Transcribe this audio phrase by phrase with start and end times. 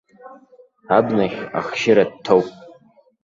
[0.97, 2.45] Абнахь ахшьыра дҭоуп.